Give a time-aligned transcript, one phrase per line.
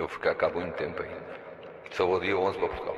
[0.00, 1.14] Eu vou ficar cá muito tempo ainda.
[1.94, 2.96] Só vou dia 11 para Portugal.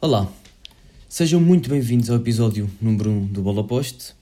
[0.00, 0.32] Olá,
[1.06, 4.14] sejam muito bem-vindos ao episódio número 1 do Bola Poste.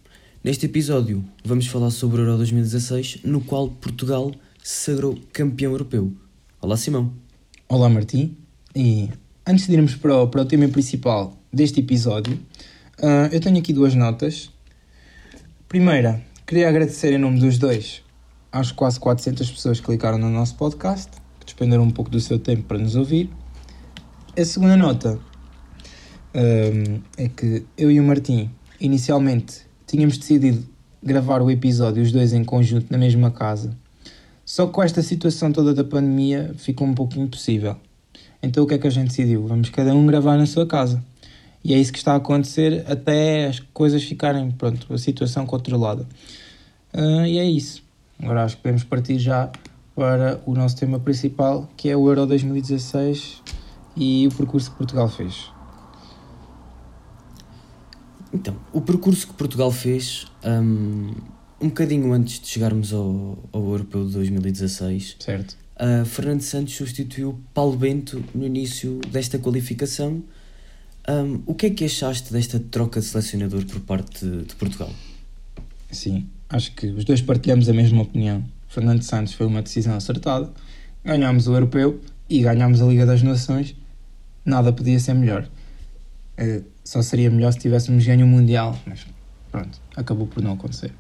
[0.43, 6.13] Neste episódio vamos falar sobre o Euro 2016, no qual Portugal se sagrou campeão europeu.
[6.61, 7.15] Olá Simão.
[7.69, 8.37] Olá Martim,
[8.75, 9.09] e
[9.47, 12.39] antes de irmos para o, para o tema principal deste episódio,
[13.03, 14.51] ah, eu tenho aqui duas notas.
[15.69, 18.03] Primeira, queria agradecer em nome dos dois
[18.51, 22.39] às quase 400 pessoas que clicaram no nosso podcast, que despenderam um pouco do seu
[22.39, 23.29] tempo para nos ouvir.
[24.39, 25.19] A segunda nota
[26.33, 30.65] ah, é que eu e o Martim, inicialmente, tínhamos decidido
[31.03, 33.77] gravar o episódio os dois em conjunto na mesma casa.
[34.45, 37.77] Só que com esta situação toda da pandemia ficou um pouco impossível.
[38.45, 39.47] Então o que é que a gente decidiu?
[39.47, 41.03] Vamos cada um gravar na sua casa.
[41.65, 46.07] E é isso que está a acontecer até as coisas ficarem, pronto, a situação controlada.
[46.93, 47.83] Ah, e é isso.
[48.23, 49.51] Agora acho que podemos partir já
[49.95, 53.43] para o nosso tema principal, que é o Euro 2016
[53.97, 55.51] e o percurso que Portugal fez.
[58.33, 61.13] Então, o percurso que Portugal fez, hum,
[61.61, 65.64] um bocadinho antes de chegarmos ao, ao Europeu de 2016, Certo?
[65.77, 70.23] A Fernando Santos substituiu Paulo Bento no início desta qualificação.
[71.09, 74.91] Hum, o que é que achaste desta troca de selecionador por parte de, Portugal?
[75.91, 78.45] Sim, acho que os dois partilhamos a mesma opinião.
[78.69, 80.51] Fernando Santos foi uma decisão acertada.
[81.05, 83.75] Ganhámos o Europeu e ganhámos a Liga das Nações.
[84.45, 85.49] Nada podia ser melhor.
[86.37, 89.07] Eh, só seria melhor se tivéssemos ganho o Mundial, mas
[89.51, 90.93] pronto, acabou por não acontecer.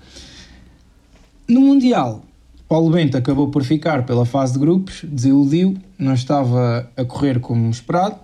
[1.49, 2.25] No Mundial,
[2.69, 7.71] Paulo Bento acabou por ficar pela fase de grupos, desiludiu, não estava a correr como
[7.71, 8.17] esperado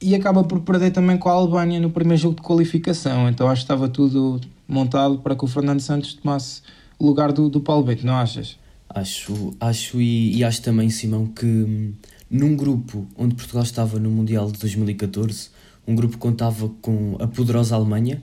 [0.00, 3.28] e acaba por perder também com a Albânia no primeiro jogo de qualificação.
[3.28, 6.60] Então acho que estava tudo montado para que o Fernando Santos tomasse
[6.98, 8.58] o lugar do, do Paulo Bento, não achas?
[8.88, 11.92] Acho, acho e, e acho também, Simão, que hum,
[12.30, 15.50] num grupo onde Portugal estava no Mundial de 2014,
[15.86, 18.22] um grupo que contava com a poderosa Alemanha,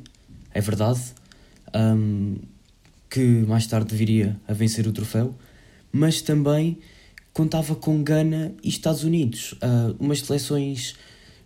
[0.53, 1.01] é verdade,
[1.75, 2.35] hum,
[3.13, 5.35] que mais tarde viria a vencer o troféu,
[5.91, 6.79] mas também
[7.31, 10.95] contava com Gana e Estados Unidos, ah, umas seleções,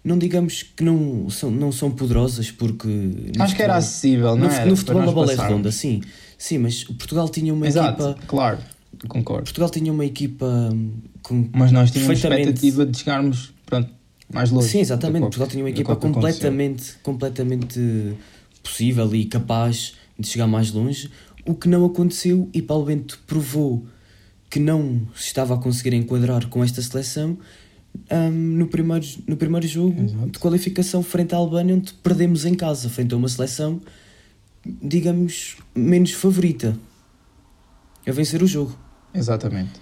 [0.02, 2.88] não digamos que não são, não são poderosas, porque...
[3.38, 4.66] Acho que era futebol- acessível, não no, era?
[4.66, 6.02] no futebol a bola é redonda, sim.
[6.38, 8.20] Sim, mas Portugal tinha uma Exato, equipa...
[8.28, 8.60] claro,
[9.10, 9.44] concordo.
[9.44, 10.92] Portugal tinha uma equipa hum,
[11.22, 13.90] com Mas nós tínhamos perfeitamente- expectativa de chegarmos pronto,
[14.34, 14.70] mais longe.
[14.70, 15.22] Sim, exatamente.
[15.24, 18.14] Portugal tinha uma equipa completamente, completamente
[18.64, 21.10] possível e capaz de chegar mais longe,
[21.48, 23.86] o que não aconteceu e Paulo Bento provou
[24.50, 27.38] que não se estava a conseguir enquadrar com esta seleção
[28.12, 30.30] hum, no, primeiro, no primeiro jogo Exato.
[30.30, 33.82] de qualificação frente à Albânia, onde perdemos em casa, frente a uma seleção,
[34.66, 36.78] digamos, menos favorita
[38.06, 38.78] a vencer o jogo.
[39.14, 39.80] Exatamente.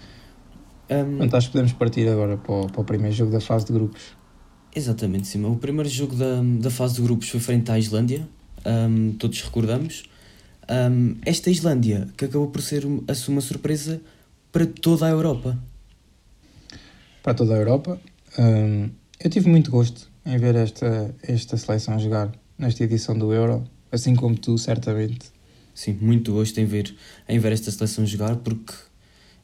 [0.87, 3.73] Portanto, acho que podemos partir agora para o, para o primeiro jogo da fase de
[3.73, 4.01] grupos.
[4.75, 5.53] Exatamente, Simão.
[5.53, 8.27] O primeiro jogo da, da fase de grupos foi frente à Islândia,
[8.63, 10.03] ahm, todos recordamos.
[10.67, 14.01] Ahm, esta Islândia que acabou por ser um- a uma surpresa
[14.51, 15.57] para toda a Europa.
[17.21, 17.99] Para toda a Europa.
[18.37, 18.89] Hum,
[19.19, 24.15] eu tive muito gosto em ver esta, esta seleção jogar nesta edição do Euro, assim
[24.15, 25.27] como tu, certamente.
[25.73, 26.95] Sim, muito gosto em ver,
[27.27, 28.73] em ver esta seleção jogar, porque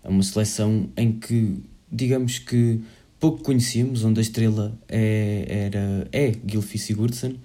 [0.03, 1.61] é uma seleção em que,
[1.91, 2.81] digamos que
[3.19, 7.35] pouco conhecíamos, onde a estrela é, era, é Gylfi Sigurdsson,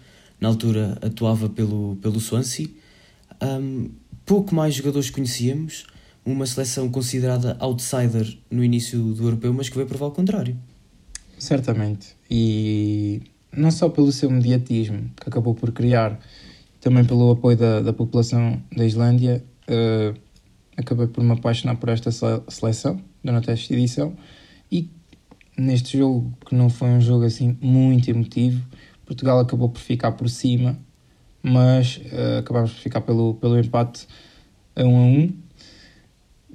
[0.41, 2.69] na altura atuava pelo, pelo Swansea.
[3.41, 3.88] Ahm,
[4.24, 5.86] pouco mais jogadores conhecíamos,
[6.24, 10.56] uma seleção considerada outsider no início do europeu, mas que veio provar o contrário.
[11.38, 12.16] Certamente.
[12.30, 13.22] E
[13.56, 16.19] não só pelo seu mediatismo que acabou por criar,
[16.80, 20.14] também pelo apoio da, da população da Islândia, eh,
[20.76, 24.16] acabei por me apaixonar por esta sele- seleção durante esta edição.
[24.70, 24.91] E
[25.56, 28.62] neste jogo, que não foi um jogo assim muito emotivo,
[29.04, 30.78] Portugal acabou por ficar por cima,
[31.47, 34.09] mas eh, acabámos por ficar pelo, pelo empate
[34.75, 35.33] a 1 a 1.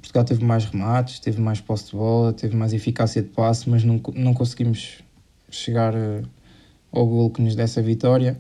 [0.02, 3.86] Portugal teve mais remates, teve mais posse de bola, teve mais eficácia de passe, mas
[3.86, 5.00] não, não conseguimos
[5.50, 6.24] chegar eh,
[6.92, 8.38] ao gol que nos desse a vitória.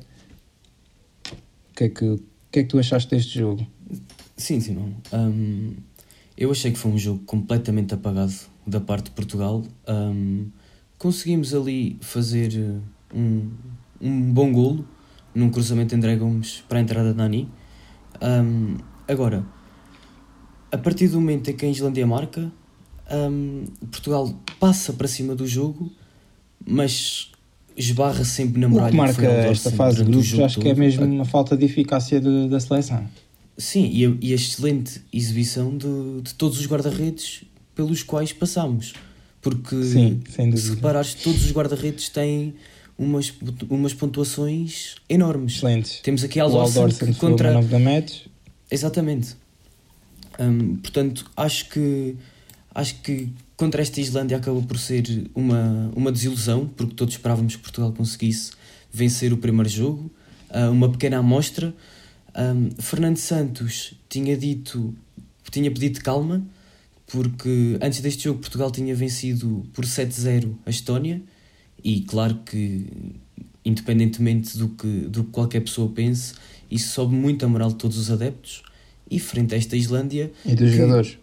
[1.71, 2.19] O que é que,
[2.51, 3.65] que, é que tu achaste deste jogo?
[4.35, 4.93] Sim, Simão.
[5.13, 5.75] Hum,
[6.35, 8.33] eu achei que foi um jogo completamente apagado
[8.67, 9.63] da parte de Portugal.
[9.87, 10.47] Hum,
[10.97, 13.49] conseguimos ali fazer eh, um,
[14.01, 14.85] um bom golo
[15.33, 17.49] num cruzamento André Gomes para a entrada de Nani.
[18.21, 19.43] Hum, agora,
[20.71, 22.51] a partir do momento em que a Islândia marca,
[23.11, 25.91] hum, Portugal passa para cima do jogo,
[26.65, 27.31] mas
[27.75, 30.75] esbarra sempre na O muralha que marca esta fase o grupos jogo acho que é
[30.75, 33.03] mesmo uma falta de eficácia de- da seleção.
[33.57, 37.43] Sim, e a, e a excelente exibição de, de todos os guarda-redes
[37.75, 38.93] pelos quais passámos.
[39.41, 42.53] Porque Sim, sem se reparares, todos os guarda-redes têm
[43.01, 43.33] umas,
[43.67, 45.55] umas pontuações enormes.
[45.55, 45.99] Excelentes.
[46.01, 47.51] Temos aqui Aldorsen que foi o contra.
[47.79, 48.03] man.
[48.69, 49.35] Exatamente.
[50.39, 52.15] Hum, portanto, acho que
[52.73, 57.61] acho que contra esta Islândia acabou por ser uma, uma desilusão, porque todos esperávamos que
[57.61, 58.51] Portugal conseguisse
[58.93, 60.09] vencer o primeiro jogo,
[60.49, 61.73] ah, uma pequena amostra.
[62.37, 64.95] Hum, Fernando Santos tinha dito,
[65.49, 66.41] tinha pedido calma,
[67.07, 71.21] porque antes deste jogo Portugal tinha vencido por 7-0 a Estónia,
[71.83, 72.85] e claro que,
[73.65, 76.33] independentemente do que, do que qualquer pessoa pense,
[76.69, 78.63] isso sobe muito a moral de todos os adeptos.
[79.09, 81.17] E frente a esta Islândia, E dos Que- jogadores.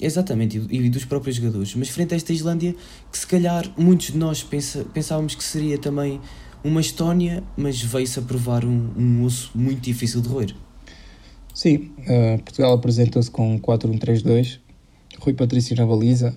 [0.00, 2.74] exatamente, e e dos próprios jogadores, mas frente a esta Islândia,
[3.10, 6.20] que se calhar muitos de nós pensa, pensávamos que seria também
[6.62, 10.54] uma Estónia, mas veio-se a provar um, um osso muito difícil de roer.
[11.54, 14.60] Sim, eh, Portugal apresentou-se com 4-1-3-2.
[15.18, 16.36] Rui Patrício na baliza.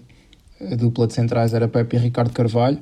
[0.62, 2.80] A dupla de centrais era Pepe e Ricardo Carvalho.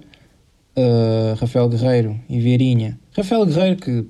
[0.75, 2.99] Eh, Rafael Guerreiro e Vieirinha.
[3.15, 4.05] Rafael Guerreiro, que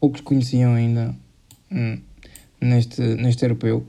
[0.00, 1.14] poucos conheciam ainda
[1.70, 1.98] hum,
[2.60, 3.86] neste, neste europeu.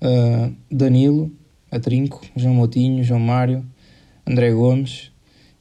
[0.00, 1.30] Eh, Danilo,
[1.70, 3.64] Atrinco, João Moutinho, João Mário,
[4.26, 5.10] André Gomes.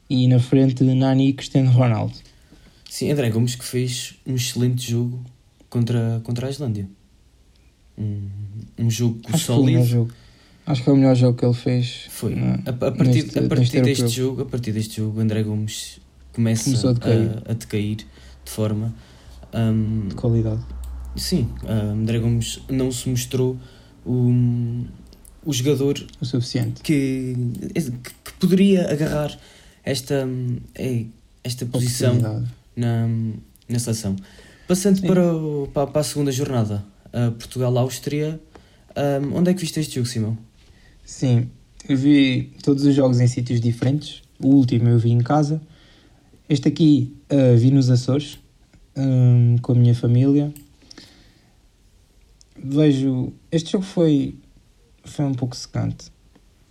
[0.09, 2.15] E na frente, Nani e Cristiano Ronaldo.
[2.89, 5.23] Sim, André Gomes que fez um excelente jogo
[5.69, 6.89] contra, contra a Islândia.
[7.95, 8.27] Um,
[8.79, 10.09] um jogo sólido.
[10.65, 12.05] Acho que foi o melhor jogo que ele fez.
[12.09, 12.35] Foi.
[12.35, 14.09] na- A, a partir, neste- a partir deste europeu.
[14.09, 15.99] jogo, a partir deste jogo, André Gomes
[16.33, 17.29] começa a decair.
[17.47, 18.05] a, a decair de
[18.51, 18.93] forma.
[19.53, 20.61] hum, de qualidade.
[21.15, 23.57] sim, André Gomes não se mostrou
[24.05, 24.31] o,
[25.43, 26.81] o jogador O suficiente.
[26.83, 27.35] que,
[27.73, 29.35] que, que poderia agarrar
[29.83, 30.27] esta,
[30.75, 31.05] é,
[31.43, 32.43] esta posição
[32.75, 33.07] na,
[33.67, 34.15] na seleção.
[34.67, 35.07] Passando Sim.
[35.07, 36.85] para, o- para, a segunda jornada,
[37.39, 38.39] Portugal-Áustria,
[39.33, 40.37] onde é que viste este jogo, Simão?
[41.09, 41.49] Sim,
[41.89, 44.21] eu vi todos os jogos em sítios diferentes.
[44.39, 45.59] O último eu vi em casa.
[46.47, 48.37] Este aqui ah, vi nos Açores,
[48.95, 50.53] hum, com a minha família.
[52.55, 53.33] Vejo.
[53.51, 54.35] Este jogo foi,
[55.03, 56.11] foi um pouco secante.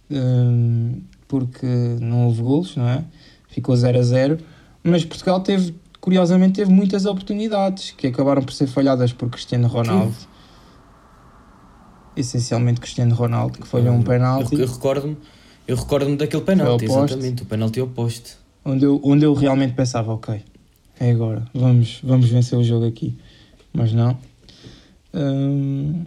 [0.08, 1.66] hum, porque
[2.00, 3.04] não houve golos, não é?
[3.48, 4.38] Ficou 0 a 0.
[4.84, 10.14] Mas Portugal teve, curiosamente, teve muitas oportunidades que acabaram por ser falhadas por Cristiano Ronaldo.
[12.18, 14.54] Essencialmente Cristiano Ronaldo, que falhou um penalti.
[14.54, 15.16] Eu, eu recordo-me
[15.68, 18.36] eu recordo daquele penalti, exatamente, o penalti ao poste.
[18.64, 20.42] onde eu, onde eu realmente pensava, ok,
[20.98, 23.14] é agora, vamos, vamos vencer o jogo aqui.
[23.70, 24.16] Mas não.
[25.12, 26.06] Hum,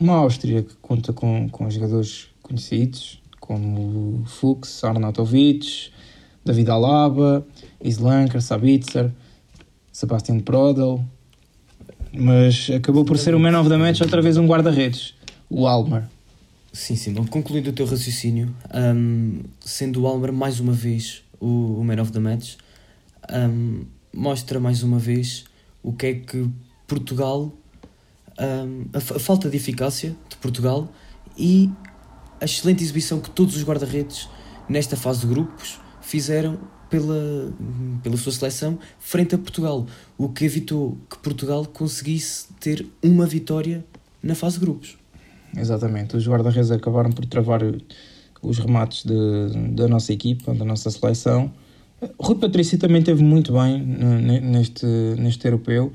[0.00, 5.90] uma Áustria que conta com, com jogadores conhecidos, como Fuchs, Arnautovic,
[6.42, 7.46] David Alaba,
[7.84, 9.12] Islanker, Sabitzer,
[9.92, 11.04] Sebastian Prodel.
[12.10, 15.12] Mas acabou por ser o man of the match outra vez um guarda-redes,
[15.48, 16.08] o Almar.
[16.72, 21.84] Sim, Simão, concluindo o teu raciocínio, hum, sendo o Almer mais uma vez o, o
[21.84, 22.56] man of the match,
[23.32, 25.44] hum, mostra mais uma vez
[25.82, 26.48] o que é que
[26.86, 27.52] Portugal,
[28.38, 30.92] hum, a, a falta de eficácia de Portugal
[31.36, 31.70] e
[32.40, 34.28] a excelente exibição que todos os guarda-redes
[34.68, 36.58] nesta fase de grupos fizeram
[36.90, 37.52] pela,
[38.02, 39.86] pela sua seleção frente a Portugal,
[40.16, 43.84] o que evitou que Portugal conseguisse ter uma vitória
[44.22, 44.97] na fase de grupos.
[45.56, 47.60] Exatamente, os guarda-redes acabaram por travar
[48.42, 51.50] os remates de- da nossa equipa, da nossa seleção.
[52.20, 54.86] Rui Patrício também teve muito bem ne- ne- neste,
[55.18, 55.92] neste europeu.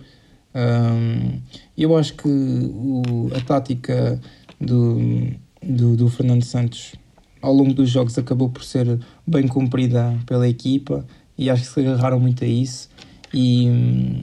[0.53, 1.39] Um,
[1.77, 4.19] eu acho que o- a tática
[4.59, 5.31] do,
[5.61, 6.93] do, do Fernando Santos
[7.41, 11.05] ao longo dos jogos acabou por ser bem cumprida pela equipa
[11.37, 12.89] e acho que se agarraram muito a isso.
[13.33, 14.21] E hum,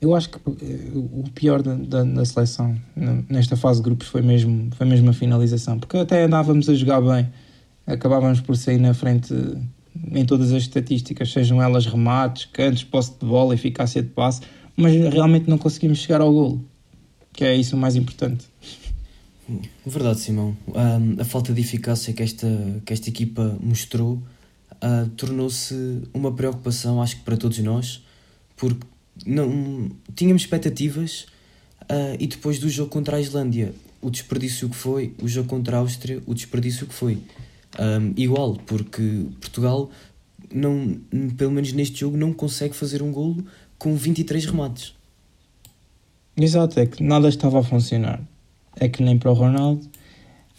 [0.00, 2.76] eu acho que eh, o pior da, da, da seleção
[3.28, 7.00] nesta fase de grupos foi mesmo, foi mesmo a finalização, porque até andávamos a jogar
[7.00, 7.28] bem,
[7.86, 9.34] acabávamos por sair na frente
[10.12, 14.42] em todas as estatísticas, sejam elas remates, cantos, posse de bola, eficácia de passe,
[14.76, 16.64] mas realmente não conseguimos chegar ao golo,
[17.32, 18.46] que é isso o mais importante.
[19.86, 20.56] Verdade, Simão.
[20.74, 22.48] Ahm, a falta de eficácia que esta,
[22.84, 24.20] que esta equipa mostrou
[24.80, 28.02] ah, tornou-se uma preocupação, acho que para todos nós,
[28.56, 28.86] porque
[29.26, 31.26] não tínhamos expectativas
[31.88, 35.76] ah, e depois do jogo contra a Islândia, o desperdício que foi, o jogo contra
[35.76, 37.18] a Áustria, o desperdício que foi.
[37.78, 39.90] Ahm, igual, porque Portugal,
[40.52, 41.00] não,
[41.36, 43.44] pelo menos neste jogo, não consegue fazer um golo
[43.78, 44.94] com 23 remates.
[46.36, 48.20] Exato, é que nada estava a funcionar.
[48.78, 49.86] É que nem para o Ronaldo.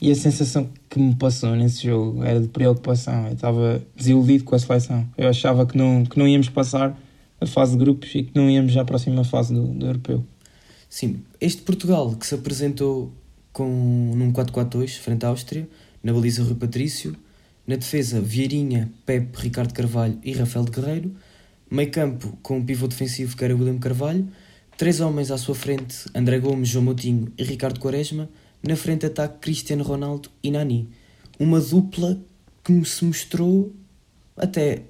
[0.02, 3.28] E a sensação que me passou nesse jogo era de preocupação.
[3.28, 5.08] Eu estava desiludido com a seleção.
[5.18, 6.98] Eu achava que não, que não íamos passar
[7.40, 10.26] a fase de grupos e que não íamos já à próxima fase do, do europeu.
[10.90, 13.12] Sim, este Portugal que se apresentou
[13.52, 15.68] com, num 4-4-2 frente à Áustria,
[16.04, 17.16] na baliza Rui Patrício,
[17.66, 21.16] na defesa Vieirinha, Pepe, Ricardo Carvalho e Rafael de Guerreiro,
[21.70, 24.28] meio campo com um pivô defensivo que era William Carvalho,
[24.78, 28.30] três homens à sua frente, André Gomes, João Moutinho e Ricardo Quaresma,
[28.62, 30.90] na frente ataque Cristiano Ronaldo e Nani.
[31.40, 32.20] Uma dupla
[32.64, 33.74] que se mostrou
[34.38, 34.84] até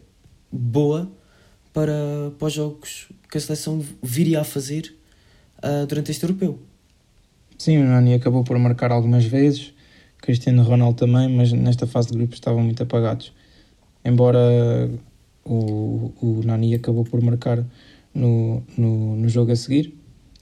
[0.52, 1.12] boa
[1.76, 4.96] para, para os jogos que a seleção viria a fazer
[5.58, 6.58] uh, durante este europeu.
[7.58, 9.74] Sim, o Nani acabou por marcar algumas vezes,
[10.22, 13.34] Cristiano Ronaldo também, mas nesta fase de grupos estavam muito apagados.
[14.06, 14.40] Embora
[15.44, 17.62] o, o Nani acabou por marcar
[18.14, 19.94] no, no, no jogo a seguir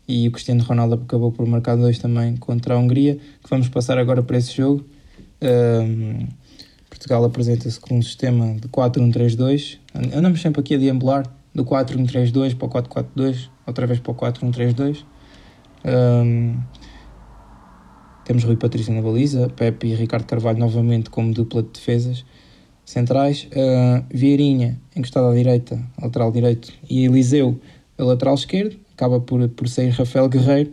[0.07, 3.97] e o Cristiano Ronaldo acabou por marcar dois também contra a Hungria, que vamos passar
[3.97, 4.85] agora para esse jogo.
[5.41, 6.27] Um,
[7.03, 9.77] Portugal apresenta-se com um sistema de 4-1-3-2.
[10.15, 15.03] Andamos sempre aqui a deambular do 4-1-3-2 para o 4-4-2, outra vez para o 4-1-3-2.
[15.83, 16.57] Um,
[18.24, 22.24] temos Rui Patrício na baliza, Pepe e Ricardo Carvalho novamente como dupla de defesas
[22.86, 23.50] centrais.
[23.51, 27.60] Uh, Vieirinha encostado à direita, lateral direito, e Eliseu
[27.98, 30.72] a lateral esquerdo, acaba por, por sair Rafael Guerreiro.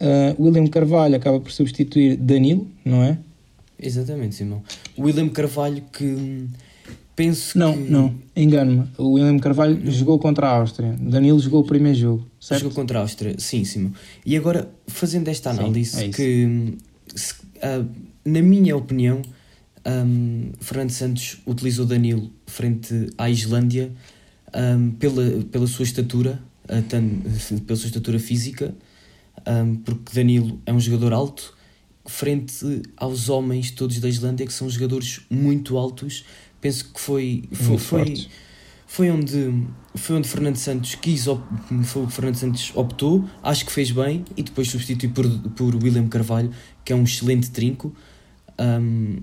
[0.00, 3.16] Uh, William Carvalho acaba por substituir Danilo, não é?
[3.82, 4.62] Exatamente, Simão.
[4.98, 6.46] William Carvalho que
[7.14, 7.90] penso não, que...
[7.90, 8.88] Não, engano-me.
[8.96, 9.90] O William Carvalho não.
[9.90, 10.96] jogou contra a Áustria.
[10.98, 12.62] Danilo jogou o primeiro jogo, certo?
[12.62, 13.92] Jogou contra a Áustria, sim, Simão.
[14.24, 16.78] E agora, fazendo esta análise, sim, é que
[17.14, 17.88] se, uh,
[18.24, 19.22] na minha opinião,
[19.86, 23.92] um, Fernando Santos utilizou Danilo frente à Islândia
[24.54, 27.08] um, pela, pela sua estatura, uh, tan,
[27.66, 28.74] pela sua estatura física,
[29.46, 31.54] um, porque Danilo é um jogador alto,
[32.04, 36.24] frente aos homens todos da Islândia, que são jogadores muito altos.
[36.60, 38.26] Penso que foi, foi, foi,
[38.86, 41.24] foi, onde, foi onde Fernando Santos quis,
[41.84, 45.74] foi o que Fernando Santos optou, acho que fez bem, e depois substitui por, por
[45.74, 46.50] William Carvalho,
[46.84, 47.94] que é um excelente trinco.
[48.58, 49.22] Um,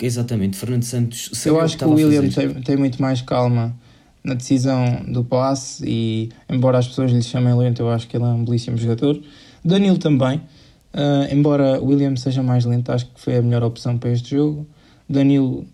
[0.00, 1.30] exatamente, Fernando Santos.
[1.44, 3.76] Eu acho que, o William tem, tem muito mais calma
[4.22, 8.24] na decisão do passe e embora as pessoas lhe chamem lento, eu acho que ele
[8.24, 9.20] é um belíssimo jogador.
[9.64, 10.42] Danilo também,
[10.94, 14.66] uh, embora William seja mais lento, acho que foi a melhor opção para este jogo.
[15.08, 15.66] Danilo,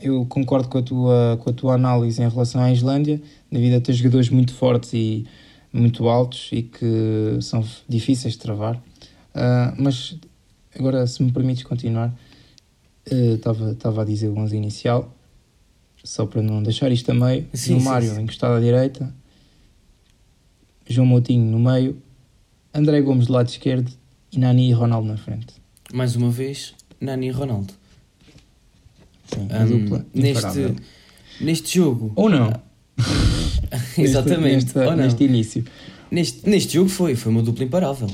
[0.00, 3.20] eu concordo com a tua, com a tua análise em relação à Islândia,
[3.50, 5.26] devido a ter jogadores muito fortes e
[5.72, 8.76] muito altos e que são difíceis de travar.
[8.76, 10.16] Uh, mas
[10.78, 12.14] agora, se me permites continuar,
[13.06, 15.12] estava uh, a dizer o 11 inicial
[16.04, 18.22] só para não deixar isto a meio, sim, no sim, Mário sim.
[18.22, 19.14] encostado à direita,
[20.88, 21.96] João Moutinho no meio,
[22.74, 23.90] André Gomes do lado esquerdo
[24.32, 25.54] e Nani e Ronaldo na frente.
[25.92, 27.74] Mais uma vez, Nani e Ronaldo.
[29.26, 30.74] Sim, a um, dupla neste,
[31.40, 32.12] neste jogo.
[32.16, 32.52] Ou não.
[33.96, 34.64] Exatamente.
[34.64, 34.96] Neste, ou não.
[34.96, 35.64] neste início.
[36.10, 38.10] Neste, neste jogo foi, foi uma dupla imparável.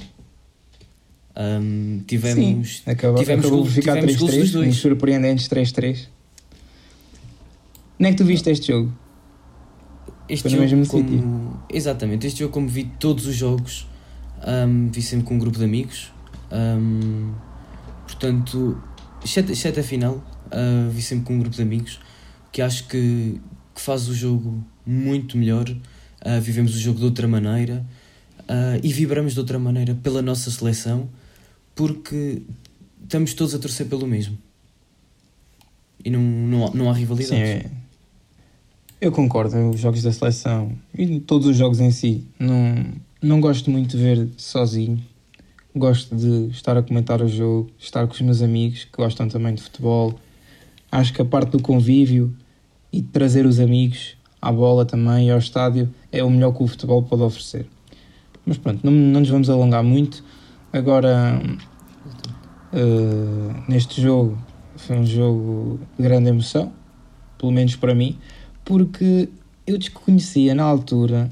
[1.37, 2.79] Um, tivemos.
[2.79, 6.09] Sim, acabou, tivemos acabou gol, ficar 3-3, uns surpreendentes 3-3.
[8.01, 8.93] Onde é que tu viste este jogo?
[10.29, 11.03] Este Foi jogo no mesmo como...
[11.03, 11.63] sítio?
[11.71, 13.87] Exatamente, este jogo como vi todos os jogos,
[14.47, 16.13] um, vi sempre com um grupo de amigos.
[16.51, 17.33] Um,
[18.07, 18.81] portanto,
[19.25, 20.15] exceto, exceto a final,
[20.47, 22.01] uh, vi sempre com um grupo de amigos,
[22.53, 23.41] que acho que,
[23.75, 25.69] que faz o jogo muito melhor.
[25.69, 27.85] Uh, vivemos o jogo de outra maneira
[28.43, 31.09] uh, e vibramos de outra maneira pela nossa seleção,
[31.75, 32.43] porque
[33.03, 34.37] estamos todos a torcer pelo mesmo.
[36.05, 37.39] E não, não, não há rivalidades.
[37.39, 37.71] Sim, é
[39.01, 42.85] eu concordo, os jogos da seleção e todos os jogos em si, não,
[43.21, 45.03] não gosto muito de ver sozinho.
[45.75, 49.55] Gosto de estar a comentar o jogo, estar com os meus amigos que gostam também
[49.55, 50.15] de futebol.
[50.91, 52.35] Acho que a parte do convívio
[52.93, 56.63] e de trazer os amigos à bola também e ao estádio é o melhor que
[56.63, 57.67] o futebol pode oferecer.
[58.47, 60.25] Mas pronto, não, não nos vamos alongar muito.
[60.73, 61.41] Agora,
[62.73, 64.39] uh, neste jogo,
[64.77, 66.73] foi um jogo de grande emoção,
[67.39, 68.19] pelo menos para mim
[68.69, 69.31] porque
[69.67, 71.31] eu desconhecia na altura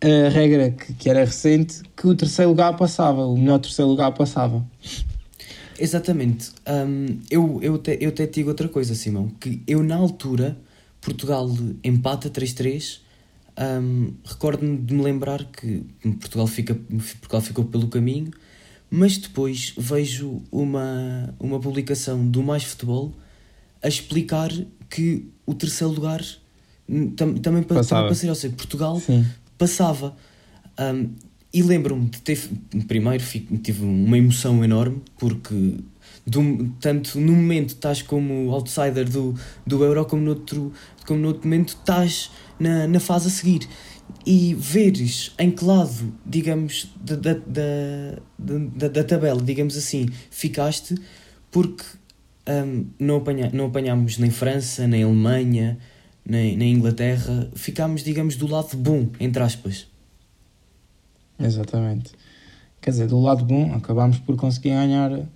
[0.00, 4.12] a regra que, que era recente que o terceiro lugar passava, o melhor terceiro lugar
[4.12, 4.64] passava.
[5.78, 6.50] Exatamente.
[6.66, 10.56] Um, eu, eu, te, eu até te digo outra coisa, Simão, que eu na altura,
[11.00, 11.48] Portugal
[11.84, 13.00] empata 3-3,
[13.58, 15.84] um, recordo-me de me lembrar que
[16.20, 18.30] Portugal, fica, Portugal ficou pelo caminho,
[18.90, 23.12] mas depois vejo uma, uma publicação do Mais Futebol
[23.82, 24.50] a explicar
[24.88, 26.24] que o terceiro lugar
[27.16, 29.26] tam, também para, também ser, ou seja, Portugal Sim.
[29.58, 30.16] Passava.
[30.78, 31.10] Um,
[31.52, 32.38] e lembro-me de ter,
[32.86, 35.76] primeiro fico- tive uma emoção enorme, porque
[36.26, 39.34] do- tanto no momento estás como outsider do,
[39.66, 40.72] do Euro, como no outro,
[41.06, 43.66] como no outro momento estás na, na fase a seguir.
[44.26, 47.34] E veres em que lado, digamos, da, da,
[48.38, 50.94] da, da, tabela, digamos assim, ficaste,
[51.50, 51.84] porque
[52.46, 55.78] hum, não, apanha, não apanhámos nem França, nem Alemanha,
[56.28, 59.86] nem, nem Inglaterra, ficámos, digamos, do lado bom, entre aspas.
[61.38, 62.12] Exatamente.
[62.80, 65.26] Quer dizer, do lado bom, acabámos por conseguir ganhar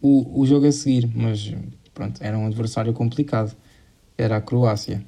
[0.00, 1.52] o, o jogo a seguir, mas
[1.94, 3.54] pronto, era um adversário complicado.
[4.16, 5.02] Era a Croácia.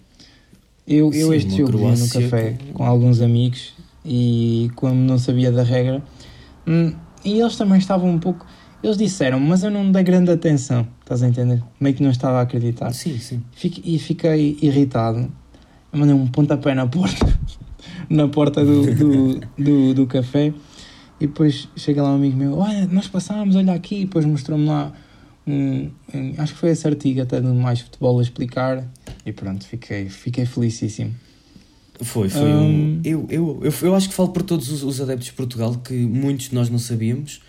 [0.86, 4.94] Eu, eu Sim, este uma jogo vi no café com- com alguns amigos e como
[4.94, 6.02] não sabia da regra,
[6.66, 6.94] hum,
[7.24, 8.46] e eles também estavam um pouco.
[8.82, 11.62] Eles disseram, mas eu não dei grande atenção, estás a entender?
[11.80, 12.92] Meio que não estava a acreditar.
[12.92, 13.42] Sim, sim.
[13.52, 15.30] Fique- e fiquei irritado.
[15.92, 17.38] Eu mandei um pontapé na porta,
[18.10, 20.52] na porta do, do, do, do café.
[21.20, 24.00] E depois chega lá um amigo meu: Olha, nós passámos, olha aqui.
[24.00, 24.92] E depois mostrou-me lá
[25.46, 28.84] um, um- Acho que foi esse artigo até do Mais Futebol a explicar.
[29.24, 31.14] E pronto, fiquei, fiquei felicíssimo.
[32.00, 32.42] Foi, foi.
[32.42, 32.96] Hum.
[32.96, 35.72] um- eu, eu, eu, eu acho que falo por todos os, os adeptos de Portugal
[35.76, 37.40] que muitos de nós não sabíamos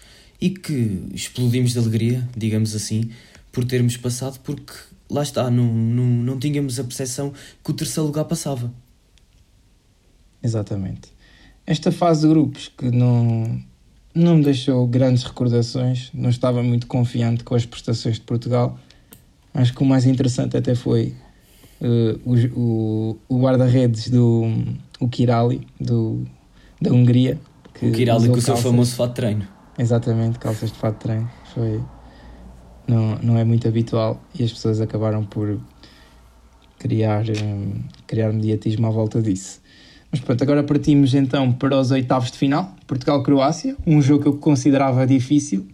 [0.44, 3.10] e que explodimos de alegria, digamos assim,
[3.50, 4.74] por termos passado, porque
[5.10, 7.32] lá está, não, não, não tínhamos a percepção
[7.64, 8.70] que o terceiro lugar passava.
[10.44, 11.14] Exatamente.
[11.66, 13.58] Esta fase de grupos que não,
[14.14, 18.78] não me deixou grandes recordações, não estava muito confiante com as prestações de Portugal.
[19.54, 21.14] Acho que o mais interessante até foi
[21.80, 24.52] eh, o, o, o guarda-redes do
[25.00, 26.28] o Kirali, do,
[26.82, 27.40] da Hungria.
[27.74, 29.63] Que O Kirali com o seu famoso fato de treino.
[29.78, 31.30] Exatamente, calças de fato de treino.
[31.54, 31.82] Foi,
[32.88, 35.60] não, não é muito habitual e as pessoas acabaram por
[36.78, 39.62] criar, hum, criar mediatismo à volta disso.
[40.12, 44.38] Mas pronto, agora partimos então para os oitavos de final, Portugal-Croácia, um jogo que eu
[44.38, 45.66] considerava difícil.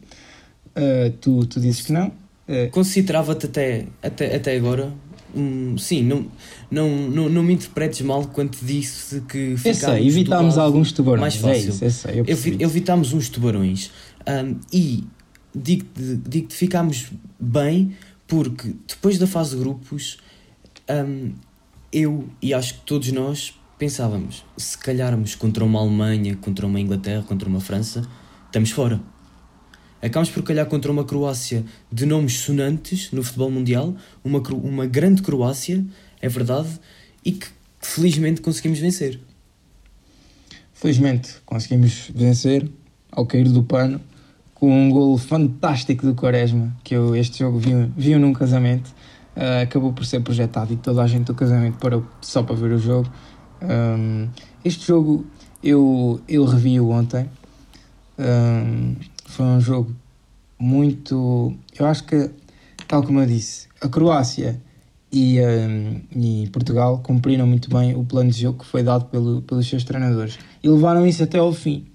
[0.70, 2.08] Uh, tu, tu dizes que não.
[2.48, 4.94] Uh, Considerava-te até, até, até agora.
[5.78, 6.26] Sim, não,
[6.70, 11.22] não, não, não me interpretes mal quando te disse que ficámos evitámos alguns tubarões.
[11.22, 11.70] mais É fácil.
[11.70, 13.92] isso, eu sei, eu evitámos uns tubarões
[14.26, 15.04] Ahm, e
[15.56, 17.08] digo-te digo que ficámos
[17.40, 17.96] bem
[18.28, 20.18] porque depois da fase de grupos
[20.88, 21.32] ahm,
[21.92, 27.24] eu e acho que todos nós pensávamos se calharmos contra uma Alemanha, contra uma Inglaterra,
[27.24, 28.04] contra uma França,
[28.46, 29.02] estamos fora.
[30.02, 35.22] Acabamos por calhar contra uma Croácia de nomes sonantes no futebol mundial, uma, uma grande
[35.22, 35.86] Croácia,
[36.22, 36.70] é verdade,
[37.24, 37.48] e que
[37.82, 39.20] felizmente conseguimos vencer.
[40.74, 42.70] Felizmente conseguimos vencer
[43.12, 44.00] ao cair do pano
[44.54, 48.94] com um golo fantástico do Quaresma, que eu este jogo vi, vi num casamento.
[49.36, 52.72] Ah, acabou por ser projetado e toda a gente do casamento parou só para ver
[52.72, 53.10] o jogo.
[53.62, 54.28] Ahm,
[54.66, 55.26] este jogo
[55.64, 57.30] eu, eu revi-o ontem.
[58.18, 58.96] Ahm,
[59.30, 59.96] foi um jogo
[60.58, 61.54] muito.
[61.78, 62.30] Eu acho que,
[62.88, 64.60] tal como eu disse, a Croácia
[65.12, 69.42] e, ahm, e Portugal cumpriram muito bem o plano de jogo que foi dado pelo,
[69.42, 71.86] pelos seus treinadores e levaram isso até ao fim.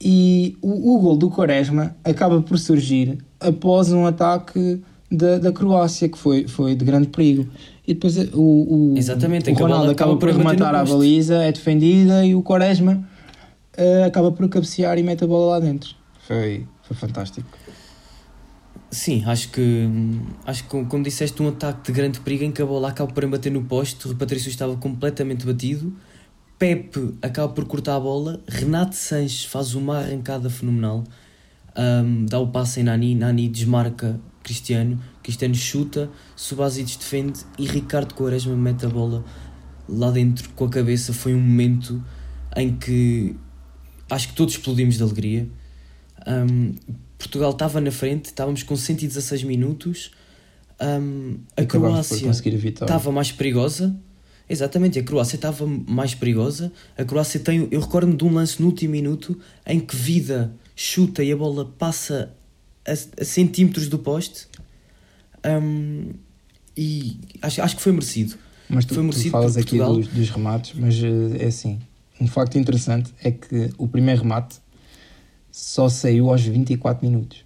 [0.00, 6.08] E o, o gol do Quaresma acaba por surgir após um ataque da, da Croácia,
[6.08, 7.48] que foi, foi de grande perigo.
[7.86, 12.24] E depois o, o, Exatamente, o Ronaldo acaba acaba por rematar a baliza, é defendida
[12.24, 13.02] e o Quaresma
[13.76, 15.97] eh, acaba por cabecear e mete a bola lá dentro.
[16.28, 17.48] Foi, foi fantástico.
[18.90, 19.88] Sim, acho que
[20.46, 23.26] acho que como- disseste, um ataque de grande perigo em que a bola acaba por
[23.26, 25.90] bater no poste, o Patrício estava completamente batido,
[26.58, 31.02] Pepe acaba por cortar a bola, Renato Sanches faz uma arrancada fenomenal,
[31.74, 37.40] ahm, dá o passe em Nani, Nani desmarca Cristiano, Cristiano chuta, Subasic defende.
[37.58, 39.24] E Ricardo Quaresma mete a bola
[39.88, 41.12] lá dentro com a cabeça.
[41.12, 42.02] Foi um momento
[42.56, 43.36] em que
[44.10, 45.48] acho que todos explodimos de alegria.
[46.28, 46.74] Ahm,
[47.16, 50.10] Portugal estava na frente, estávamos com 116 minutos.
[50.78, 53.96] Ahm, a Croácia estava mais perigosa.
[54.48, 56.70] Exatamente, a Croácia estava mais perigosa.
[56.96, 57.66] A Croácia tem.
[57.70, 61.64] Eu recordo-me de um lance no último minuto em que Vida chuta e a bola
[61.64, 62.32] passa
[62.86, 64.46] a, a centímetros do poste.
[65.42, 66.12] Ahm,
[66.76, 68.36] e acho, acho que foi merecido.
[68.68, 71.80] Mas tu, Foi tu merecido falas por aqui dos, dos remates, mas eh, é assim.
[72.20, 74.58] Um facto interessante é que o primeiro remate
[75.60, 77.44] só saiu aos 24 minutos.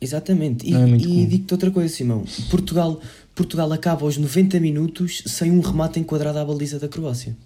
[0.00, 0.66] Exatamente.
[0.68, 2.24] E, é e digo-te outra coisa, Simão.
[2.50, 3.00] Portugal,
[3.34, 7.36] Portugal acaba aos 90 minutos sem um remate enquadrado à baliza da Croácia.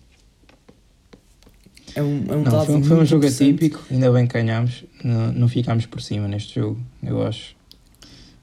[1.95, 4.85] É um, é um Não, foi, um- foi um jogo atípico, ainda bem que ganhámos.
[5.05, 7.55] Não, não ficámos por cima neste jogo, eu acho.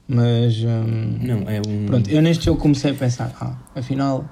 [0.06, 1.86] Mas hum, Não, é um.
[1.86, 4.28] pronto, eu neste jogo comecei a pensar: ah, afinal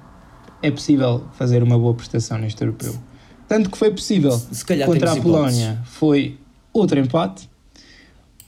[0.61, 2.95] é possível fazer uma boa prestação neste europeu.
[3.51, 4.31] Tanto que foi possível.
[4.49, 5.59] Se calhar Contra a temos hipóteses.
[5.59, 6.37] Polónia foi
[6.71, 7.49] outro empate,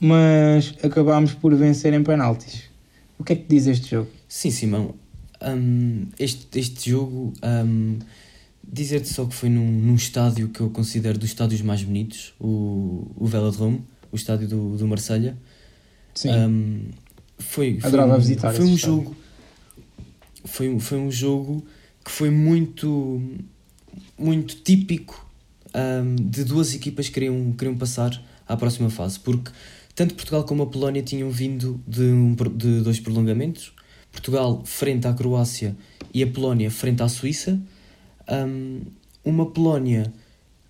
[0.00, 2.62] mas acabámos por vencer em penaltis.
[3.18, 4.08] O que é que diz este jogo?
[4.26, 4.94] Sim, Simão.
[5.42, 7.98] Hum, este, este jogo, hum,
[8.66, 13.06] dizer-te só que foi num, num estádio que eu considero dos estádios mais bonitos, o,
[13.14, 15.36] o Velodrome, o estádio do, do Marselha.
[16.14, 16.80] Sim, Um,
[17.38, 18.96] foi, foi, Adorava um, visitar foi um estádio.
[18.96, 19.16] jogo
[20.46, 21.62] foi, um- foi um jogo
[22.02, 23.20] que foi muito
[24.18, 25.26] muito típico
[25.74, 29.50] um, de duas equipas que queriam, queriam passar à próxima fase porque
[29.94, 33.72] tanto Portugal como a Polónia tinham vindo de, um de dois prolongamentos.
[34.10, 35.76] Portugal frente à Croácia
[36.12, 37.60] e a Polónia frente à Suíça.
[38.28, 38.80] Um,
[39.24, 40.12] uma Polónia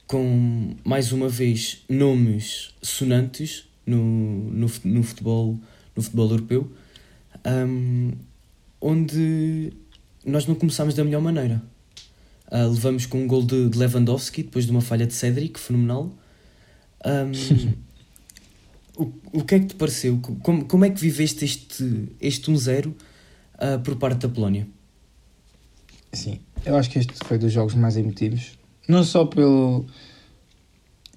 [0.06, 4.02] com mais uma vez nomes sonantes no,
[4.50, 5.58] no, no futebol
[5.96, 6.70] no futebol europeu
[7.46, 8.12] um,
[8.80, 9.72] onde
[10.24, 11.62] nós não começámos da melhor maneira
[12.50, 16.12] Ah, levamos com um gol de, de Lewandowski depois de uma falha de Cedric fenomenal
[17.04, 17.74] Um,
[18.96, 20.18] o, o que é que te pareceu?
[20.42, 22.92] Como, como é que viveste este, este 1-0
[23.58, 24.66] ah, por parte da Polónia?
[26.12, 26.40] sim.
[26.64, 28.52] Eu acho que este foi dos jogos mais emotivos.
[28.88, 29.84] Não só pelo.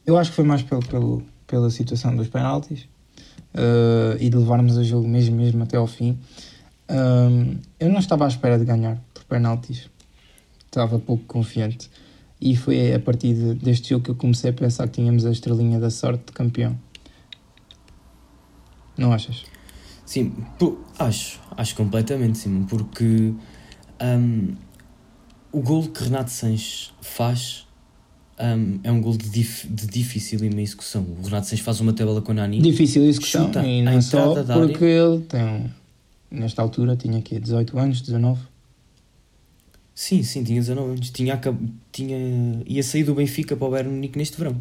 [0.06, 2.88] Eu acho que foi mais pelo, pelo, pela situação dos penaltis
[3.54, 6.18] eh, e de levarmos o jogo mesmo, mesmo até ao fim.
[6.90, 9.90] Ahm, eu não estava à espera de ganhar por penaltis.
[10.68, 11.90] Estava pouco confiante.
[12.40, 15.32] E foi a partir de- deste jogo que eu comecei a pensar que tínhamos a
[15.32, 16.78] estrelinha da sorte de campeão.
[18.98, 19.44] Não achas?
[20.06, 20.34] Sim,
[20.98, 23.34] acho, acho completamente, sim, porque
[24.02, 24.56] hum,
[25.52, 27.68] o gol que Renato Sanches faz
[28.40, 31.06] hum, é um gol de, dif, de dificílima execução.
[31.20, 32.62] O Renato Sanches faz uma tabela com a Nani.
[32.62, 35.70] Difícil execução Chuta e não só porque ele tem, um-
[36.32, 38.40] nesta altura, tinha aqui 18 anos, 19.
[40.00, 41.10] Sim, sim, tinha 19 anos.
[41.10, 41.42] Tinha,
[41.92, 44.56] tinha, ia sair do Benfica para o Bayern Munique neste verão.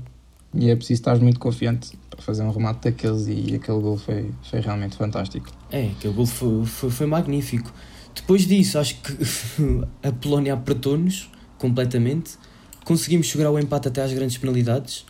[0.54, 4.30] E é preciso estar muito confiante para fazer um remate daqueles e aquele gol foi,
[4.48, 5.52] foi realmente fantástico.
[5.70, 7.70] É, aquele gol foi, foi, foi magnífico.
[8.14, 9.12] Depois disso, acho que
[10.02, 12.38] a Polónia apertou-nos completamente.
[12.86, 15.04] Conseguimos chegar ao empate até às grandes penalidades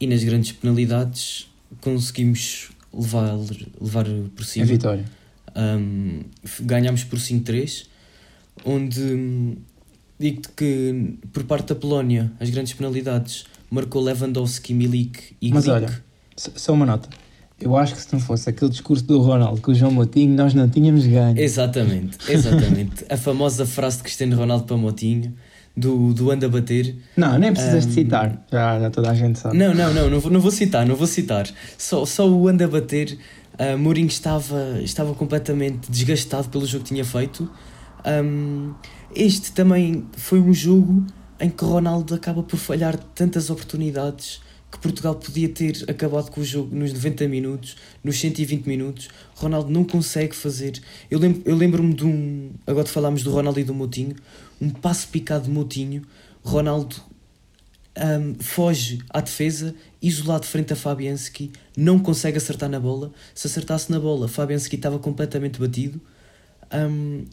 [0.00, 1.48] e nas grandes penalidades
[1.80, 3.36] conseguimos levar,
[3.80, 4.66] levar por A cima.
[4.66, 5.04] vitória.
[5.54, 6.24] Um,
[6.62, 7.86] ganhámos por 5-3,
[8.64, 9.56] onde hum,
[10.18, 15.76] digo-te que por parte da Polónia as grandes penalidades marcou Lewandowski, Milik e Mas Glick.
[15.76, 16.02] olha,
[16.36, 17.08] S- Só uma nota.
[17.60, 20.54] Eu acho que se não fosse aquele discurso do Ronaldo com o João Moutinho, nós
[20.54, 21.36] não tínhamos ganho.
[21.38, 23.04] Exatamente, exatamente.
[23.10, 25.34] a famosa frase de Cristiano Ronaldo para Motinho,
[25.76, 26.94] do, do anda a bater.
[27.16, 28.46] Não, nem precisas de Ahm, citar.
[28.52, 29.56] Já, já toda a gente sabe.
[29.58, 31.48] Não, não, não, não vou, não vou citar, não vou citar.
[31.76, 33.18] Só, só o anda a bater.
[33.58, 37.50] ah, Mourinho estava, estava completamente desgastado pelo jogo que tinha feito.
[38.04, 38.74] Ahm,
[39.14, 41.04] este também foi um jogo
[41.40, 46.44] em que Ronaldo acaba por falhar tantas oportunidades que Portugal podia ter acabado com o
[46.44, 49.08] jogo nos 90 minutos, nos 120 minutos.
[49.34, 50.80] Ronaldo não consegue fazer.
[51.10, 52.50] Eu lembro- eu lembro-me de um.
[52.66, 54.14] Agora falámos do Ronaldo e do Moutinho.
[54.60, 56.02] Um passo picado de Moutinho.
[56.42, 56.96] Ronaldo
[57.98, 63.10] um, foge à defesa, isolado frente a Fabianski, não consegue acertar na bola.
[63.34, 66.00] Se acertasse na bola, Fabianski estava completamente batido.
[66.72, 67.24] Um,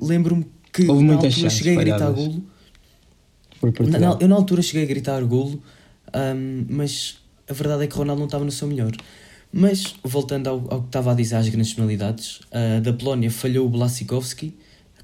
[0.00, 2.44] Lembro-me que Houve na altura chances cheguei a gritar golo.
[3.98, 5.62] Na- eu na altura cheguei a gritar golo,
[6.14, 8.92] um, mas a verdade é que Ronaldo não estava no seu melhor.
[9.52, 13.66] Mas, voltando ao, ao que estava a dizer às grandes penalidades, a da Polónia falhou
[13.66, 14.54] o Blasikowski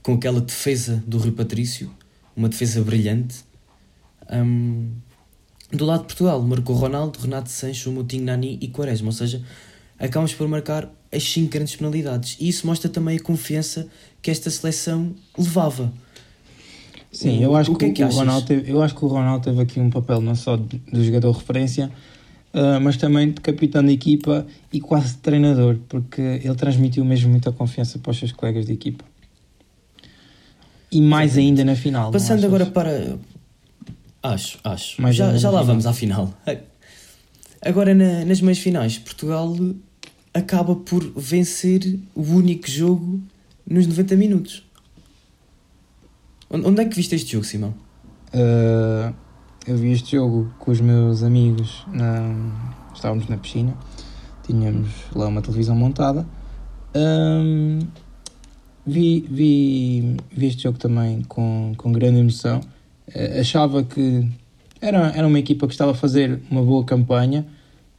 [0.03, 1.91] com aquela defesa do Rui Patrício,
[2.37, 3.37] uma defesa brilhante.
[4.31, 4.91] Um,
[5.73, 9.43] do lado de Portugal, marcou Ronaldo, Renato Sancho, Moutinho, Nani e Quaresma, ou seja,
[9.99, 12.37] acabamos por marcar as 5 grandes penalidades.
[12.41, 13.89] E isso mostra também a confiança
[14.21, 15.93] que esta seleção levava.
[17.13, 18.17] Sim, eu acho O que, que é que o?
[18.19, 21.05] Ronaldo teve, eu acho que o Ronaldo teve aqui um papel não só de, de
[21.05, 21.91] jogador referência,
[22.55, 27.31] ah, mas também de capitão de equipa e quase de treinador, porque ele transmitiu mesmo
[27.31, 29.05] muita confiança para os seus colegas de equipa.
[30.91, 32.13] E mais ainda na final.
[32.13, 33.19] Passando agora para.
[34.23, 35.03] Acho, acho.
[35.03, 36.33] Mais já já lá vamos à final.
[37.65, 39.57] Agora na- nas meias finais, Portugal
[40.33, 43.21] acaba por vencer o único jogo
[43.69, 44.65] nos 90 minutos.
[46.51, 47.75] Onde é que viste este jogo, Simão?
[48.33, 49.15] Uh,
[49.67, 53.77] eu vi este jogo com os meus amigos, na- estávamos na piscina,
[54.47, 56.27] tínhamos lá uma televisão montada.
[56.95, 57.79] Um,
[58.87, 62.61] vi, vi, vi este jogo também com, com grande emoção.
[63.09, 64.29] Uh, achava que
[64.81, 67.47] era, era uma equipa que estava a fazer uma boa campanha,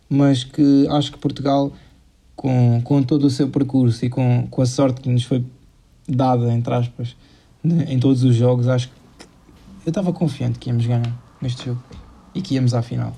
[0.10, 1.72] mas que acho que Portugal,
[2.36, 5.44] com, com todo o seu percurso e com, com a sorte que nos foi
[6.08, 7.16] dada, entre aspas,
[7.64, 8.94] né, em todos os jogos, acho que
[9.86, 11.22] eu estava confiante que íamos ganhar.
[11.42, 11.82] neste jogo
[12.34, 13.16] e que íamos à final.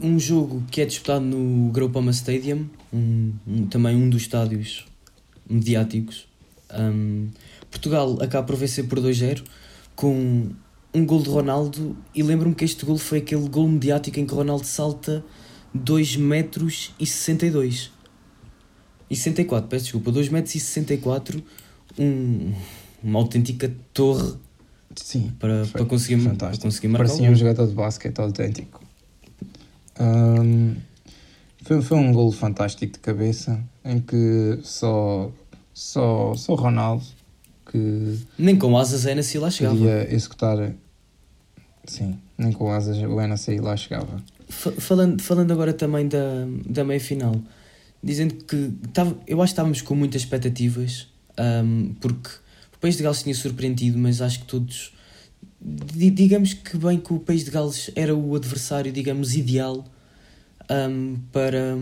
[0.00, 4.86] Um jogo que é disputado no Groupama Stadium, um, um- também um dos estádios
[5.48, 6.26] mediáticos.
[6.76, 7.28] Um,
[7.70, 9.42] Portugal acaba por vencer por 2-0
[9.94, 10.48] com
[10.92, 14.34] um gol de Ronaldo e lembro-me que este gol foi aquele gol mediático em que
[14.34, 15.24] Ronaldo salta
[15.74, 17.90] 2 metros e 62
[19.10, 21.42] e 64, peço desculpa, 2 metros e 64
[21.98, 22.52] um,
[23.02, 24.34] uma autêntica torre
[24.96, 26.64] Sim, para, para, conseguir, para fantástico.
[26.64, 28.80] conseguir marcar parecia um jogador de basquete autêntico.
[29.98, 30.74] Ahm,
[31.62, 35.30] foi, foi um golo fantástico de cabeça em que só,
[35.72, 37.04] só, só Ronaldo
[37.70, 39.74] que Nem com asas a se lá chegava.
[39.74, 40.74] podia executar.
[41.86, 44.22] Sim, nem com asas o NSI lá chegava.
[44.54, 47.40] Fa- Falando, falando agora também da, da meia final,
[48.02, 52.28] dizendo que tava, eu acho que estávamos com muitas expectativas, ahm, porque
[52.74, 54.92] o País de Gales tinha surpreendido, mas acho que todos.
[55.60, 59.84] di- Digamos que bem que o País de Gales era o adversário, digamos, ideal
[60.68, 61.76] ahm, para.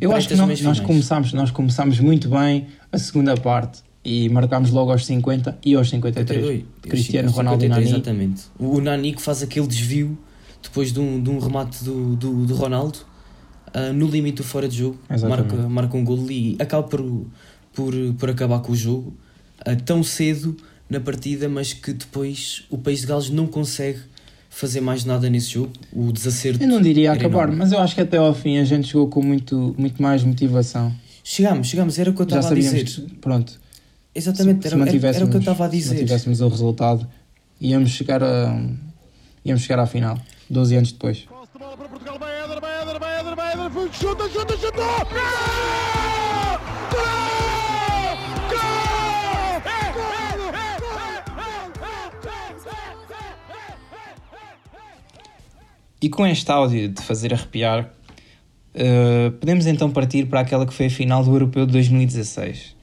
[0.00, 4.28] Eu para acho que nós, nós, começámos, nós começámos muito bem a segunda parte e
[4.28, 6.40] marcámos logo aos 50 e aos 53.
[6.46, 6.64] 52.
[6.82, 7.86] Cristiano 53, Ronaldo e Nani.
[7.88, 8.42] Exatamente.
[8.58, 10.18] O Nani que faz aquele desvio
[10.68, 12.98] depois de um, de um remate do, do, do Ronaldo
[13.72, 15.54] ah, no limite do fora de jogo, Exatamente.
[15.54, 17.26] marca, marca um golo e acaba por,
[17.74, 19.14] por, por acabar com o jogo
[19.60, 20.56] ah, tão cedo
[20.88, 24.00] na partida, mas que depois o País de Gales não consegue
[24.48, 25.72] fazer mais nada nesse jogo.
[25.92, 26.62] O desacerto.
[26.62, 27.56] Eu não diria acabar, enorme.
[27.56, 30.94] mas eu acho que até ao fim a gente jogou com muito, muito mais motivação.
[31.22, 32.84] Chegámos, chegámos, era o que eu estava a dizer.
[32.84, 33.60] que, pronto,
[34.14, 35.94] Exatamente, se, era, era, era o que eu estava a se dizer.
[35.94, 37.06] mantivéssemos o resultado,
[37.60, 38.58] íamos chegar, a,
[39.44, 41.26] íamos chegar à final, 12 anos depois.
[43.92, 44.56] Chuta, chuta!
[56.00, 57.90] E com este áudio de fazer arrepiar,
[58.74, 62.76] eh, podemos então partir para aquela que foi a final do Europeu de 2016.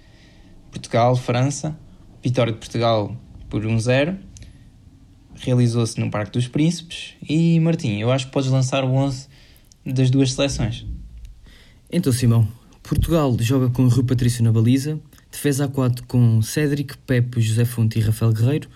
[0.71, 1.77] Portugal, França,
[2.21, 3.15] vitória de Portugal
[3.49, 4.17] por 1-0,
[5.45, 9.27] realizou-se no Parque dos Príncipes e Martim, eu acho que podes lançar o 11
[9.85, 10.85] das duas seleções.
[11.91, 12.47] Então, Simão,
[12.81, 14.99] Portugal joga com Rui Patrício na baliza,
[15.31, 18.69] defesa a 4 com Cédric, Pepe, José Fonte e Rafael Guerreiro,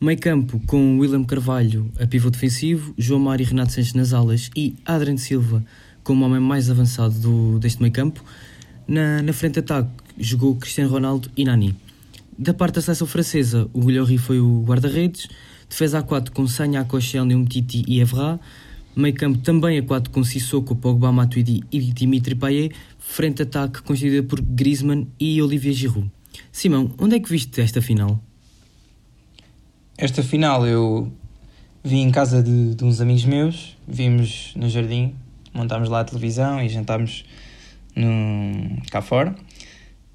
[0.00, 4.50] meio campo com William Carvalho a pivô defensivo, João Mário e Renato Sanches nas alas
[4.56, 5.64] e Adrien Silva
[6.02, 8.24] como homem mais avançado do, deste meio campo.
[8.88, 11.76] Na, na frente de ataque jogou Cristiano Ronaldo e Nani.
[12.38, 15.28] Da parte da seleção francesa, o Guilherme foi o guarda-redes,
[15.70, 18.38] defesa a 4 com Sagna, Koscielny, Umtiti e Evra,
[18.94, 24.26] meio campo também a 4 com Sissoko, Pogba, Matuidi e Dimitri Payet, frente ataque constituída
[24.26, 26.10] por Griezmann e Olivier Giroud.
[26.52, 28.20] Simão, onde é que viste esta final?
[29.96, 31.12] Esta final eu
[31.82, 35.14] vi em casa de, de uns amigos meus, vimos no jardim,
[35.54, 37.24] montámos lá a televisão e jantámos
[37.94, 39.34] no, cá fora.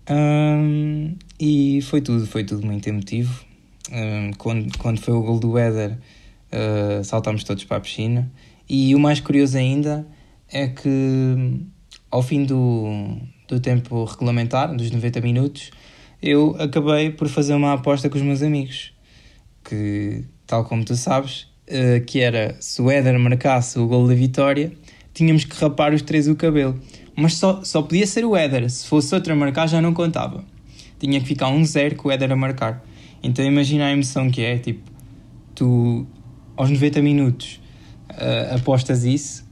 [0.08, 3.46] Ahm, e foi tudo, foi tudo muito emotivo.
[4.38, 5.98] Quando, quando foi o gol do Éder,
[6.52, 8.32] ah, saltámos todos para a piscina.
[8.68, 10.08] E o mais curioso ainda
[10.52, 11.60] é que
[12.10, 13.18] ao fim do,
[13.48, 15.72] do tempo regulamentar, dos 90 minutos,
[16.22, 18.94] eu acabei por fazer uma aposta com os meus amigos
[19.64, 24.14] que, tal como tu sabes, eh, que era se o Éder marcasse o gol da
[24.14, 24.72] vitória,
[25.14, 26.80] tínhamos que rapar os três o cabelo.
[27.16, 30.44] Mas só, só podia ser o Éder, se fosse outro a marcar já não contava.
[31.00, 32.84] Tinha que ficar um zero com o Éder a marcar.
[33.26, 34.84] Então imagina a emoção que é, tipo,
[35.56, 36.06] tu
[36.56, 37.60] aos 90 minutos
[38.10, 39.44] eh, apostas isso,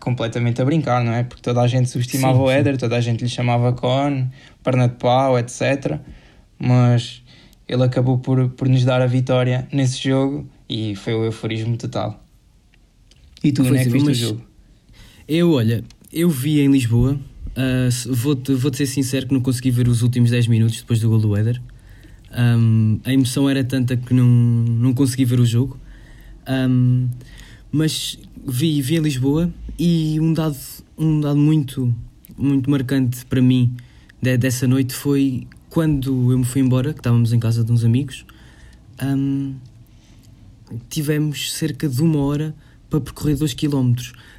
[0.00, 1.22] completamente a brincar, não é?
[1.22, 2.54] Porque toda a gente subestimava Sim, o sim.
[2.56, 4.26] Éder, toda a gente lhe chamava Con,
[4.64, 6.00] perna de pau, etc.
[6.58, 7.22] Mas
[7.68, 12.20] ele acabou por, por nos dar a vitória nesse jogo e foi o euforismo total.
[13.44, 14.42] E tu, não é que viste o jogo?
[15.28, 17.18] Eu, olha, eu vi em Lisboa,
[17.90, 21.08] se- vou-te vou ser sincero que não consegui ver os últimos 10 minutos depois do
[21.08, 21.62] gol do Éder.
[22.32, 25.78] Ahm, a emoção era tanta que não, não consegui ver o jogo.
[26.46, 27.08] Ahm,
[27.70, 30.56] mas vi, vi em Lisboa e um dado,
[30.98, 31.94] um dado muito,
[32.36, 33.74] muito marcante para mim
[34.20, 37.84] de- dessa noite foi quando eu me fui embora, que estávamos em casa de uns
[37.84, 38.24] amigos.
[38.98, 39.54] ahm,
[40.88, 42.54] tivemos cerca de uma hora
[42.88, 43.94] para percorrer 2 km.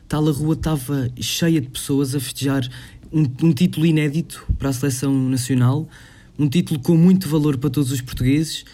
[0.07, 2.67] Tal a rua estava cheia de pessoas a festejar
[3.11, 5.87] um, um título inédito para a seleção nacional,
[6.37, 8.65] um título com muito valor para todos os portugueses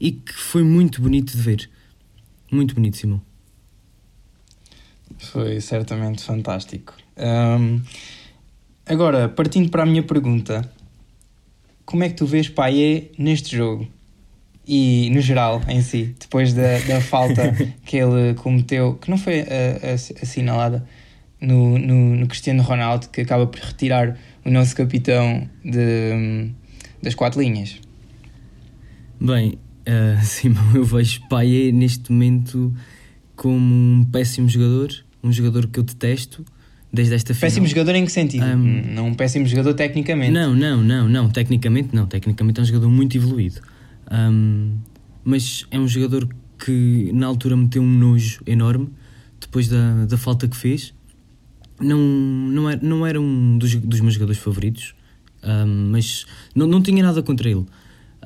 [0.00, 1.70] e que foi muito bonito de ver.
[2.50, 3.20] Muito bonito, Simão.
[5.18, 6.94] Foi certamente fantástico.
[7.16, 7.80] Ahm,
[8.84, 10.70] agora, partindo para a minha pergunta,
[11.84, 13.88] como é que tu vês Payet neste jogo?
[14.66, 17.52] e no geral em si, depois da, da falta
[17.86, 19.44] que ele cometeu, que não foi uh,
[20.20, 20.84] assinalada
[21.40, 26.54] no, no, no, Cristiano Ronaldo, que acaba por retirar o nosso capitão de, um,
[27.02, 27.80] das quatro linhas.
[29.20, 32.74] Bem, uh, Simão, eu vejo Payet neste momento
[33.34, 36.44] como um péssimo jogador, um jogador que eu detesto
[36.92, 37.50] desde esta final.
[37.50, 38.44] Péssimo jogador em que sentido?
[38.44, 40.32] Um, não um péssimo jogador tecnicamente.
[40.32, 43.60] Não, não, não, não, tecnicamente não, tecnicamente é um jogador muito evoluído.
[44.10, 44.78] Um,
[45.24, 46.28] mas é um jogador
[46.58, 48.88] que na altura meteu um nojo enorme
[49.40, 50.94] depois da, da falta que fez.
[51.78, 54.94] Não, não, era, não era um dos, dos meus jogadores favoritos,
[55.46, 57.64] um, mas não, não tinha nada contra ele.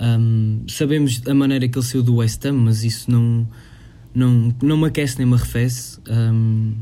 [0.00, 3.46] Um, sabemos a maneira que ele saiu do West Ham, mas isso não,
[4.14, 5.98] não, não me aquece nem me arrefece.
[6.08, 6.74] Um,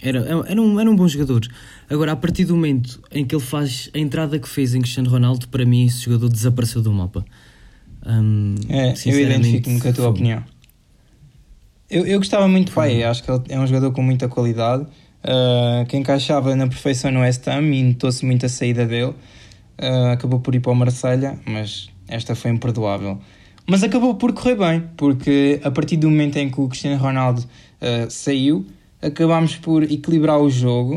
[0.00, 1.46] era, era, um, era um bom jogador.
[1.88, 5.10] Agora, a partir do momento em que ele faz a entrada que fez em Cristiano
[5.10, 7.24] Ronaldo, para mim esse jogador desapareceu do mapa.
[8.04, 10.42] Um, é, eu identifico-me com a tua opinião.
[11.88, 14.84] Eu, eu gostava muito do Pai, acho que ele é um jogador com muita qualidade,
[14.84, 19.14] uh, que encaixava na perfeição no West Ham e notou-se muito a saída dele.
[19.82, 23.18] Uh, acabou por ir para o Marselha, mas esta foi imperdoável.
[23.66, 27.40] Mas acabou por correr bem, porque a partir do momento em que o Cristiano Ronaldo
[27.40, 28.64] uh, saiu,
[29.00, 30.96] acabámos por equilibrar o jogo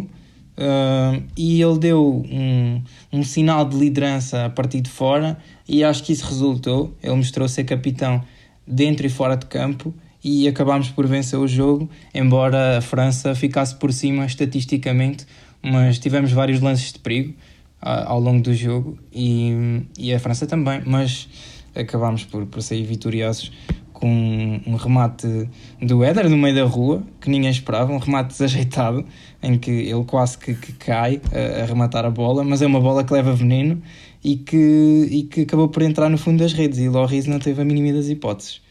[0.58, 6.04] uh, e ele deu um, um sinal de liderança a partir de fora e acho
[6.04, 6.93] que isso resultou.
[7.02, 8.21] Ele mostrou ser capitão
[8.67, 9.93] dentro e fora de campo
[10.24, 15.26] e acabámos por vencer o jogo, embora a França ficasse por cima estatisticamente,
[15.62, 17.34] mas tivemos vários lances de perigo
[17.82, 21.28] ao longo do jogo e, e a França também, mas
[21.76, 23.52] acabámos por, por sair vitoriosos
[23.96, 25.50] com um remate
[25.82, 29.06] do Éder no meio da rua, que ninguém esperava, um remate desajeitado,
[29.42, 32.82] em que ele quase que, que cai a, a, rematar a bola, mas é uma
[32.82, 33.82] bola que leva veneno
[34.24, 37.62] e que, e que acabou por entrar no fundo das redes e Loris não teve
[37.62, 38.62] a mínima das hipóteses.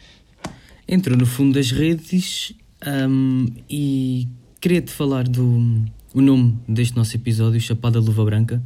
[0.87, 2.53] Entrou no fundo das redes
[2.87, 4.29] um, e
[4.61, 8.63] queria-te falar do o nome deste nosso episódio, Chapada Luva Branca.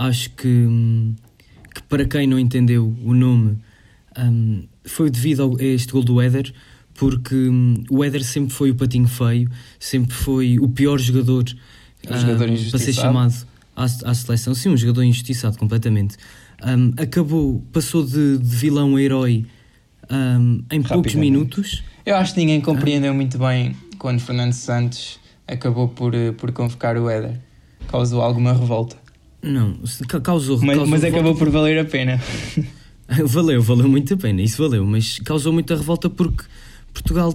[0.00, 1.14] Acho que, hum,
[1.74, 3.58] que para quem não entendeu o nome
[4.18, 6.54] um, foi devido a este gol do Éder,
[6.94, 11.44] porque um, o Éder sempre foi o patinho feio, sempre foi o pior jogador,
[12.10, 13.34] um, jogador para ser chamado
[13.76, 14.54] à, à, seleção.
[14.54, 16.16] Sim, um jogador injustiçado completamente.
[16.66, 19.44] Hum, acabou, passou de, de vilão a herói
[20.10, 21.82] hum, em poucos minutos.
[22.06, 26.96] Eu acho que ninguém compreendeu muito bem quando Fernando Santos acabou por, eh, por convocar
[26.96, 27.38] o Éder.
[27.86, 28.96] Causou alguma revolta.
[29.42, 29.78] Não,
[30.22, 32.20] causou, mas, causou mas acabou por valer a pena.
[33.24, 36.44] valeu, valeu muito a pena, isso valeu, mas causou muita revolta porque
[36.92, 37.34] Portugal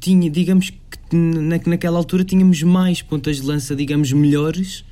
[0.00, 4.84] tinha, digamos que na, naquela altura tínhamos mais pontas de lança, digamos, melhores.